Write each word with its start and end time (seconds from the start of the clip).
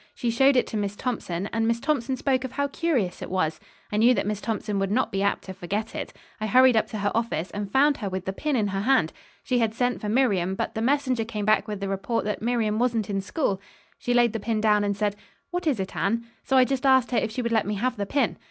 She 0.15 0.31
showed 0.31 0.55
it 0.55 0.65
to 0.65 0.77
Miss 0.77 0.95
Thompson, 0.95 1.47
and 1.53 1.67
Miss 1.67 1.79
Thompson 1.79 2.17
spoke 2.17 2.43
of 2.43 2.53
how 2.53 2.67
curious 2.69 3.21
it 3.21 3.29
was. 3.29 3.59
I 3.91 3.97
knew 3.97 4.15
that 4.15 4.25
Miss 4.25 4.41
Thompson 4.41 4.79
would 4.79 4.89
not 4.89 5.11
be 5.11 5.21
apt 5.21 5.43
to 5.43 5.53
forget 5.53 5.93
it. 5.93 6.11
I 6.39 6.47
hurried 6.47 6.75
up 6.75 6.87
to 6.87 6.97
her 6.97 7.11
office 7.13 7.51
and 7.51 7.71
found 7.71 7.97
her 7.97 8.09
with 8.09 8.25
the 8.25 8.33
pin 8.33 8.55
in 8.55 8.69
her 8.69 8.79
hand. 8.81 9.13
She 9.43 9.59
had 9.59 9.75
sent 9.75 10.01
for 10.01 10.09
Miriam, 10.09 10.55
but 10.55 10.73
the 10.73 10.81
messenger 10.81 11.23
came 11.23 11.45
back 11.45 11.67
with 11.67 11.79
the 11.81 11.87
report 11.87 12.25
that 12.25 12.41
Miriam 12.41 12.79
wasn't 12.79 13.11
in 13.11 13.21
school. 13.21 13.61
She 13.99 14.15
laid 14.15 14.33
the 14.33 14.39
pin 14.39 14.59
down 14.59 14.83
and 14.83 14.97
said, 14.97 15.15
'What 15.51 15.67
is 15.67 15.79
it, 15.79 15.95
Anne?' 15.95 16.25
So 16.43 16.57
I 16.57 16.63
just 16.65 16.83
asked 16.87 17.11
her 17.11 17.17
if 17.19 17.29
she 17.29 17.43
would 17.43 17.51
let 17.51 17.67
me 17.67 17.75
have 17.75 17.95
the 17.97 18.07
pin. 18.07 18.37